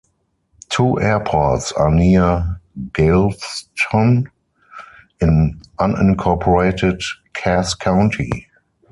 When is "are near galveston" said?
1.73-4.31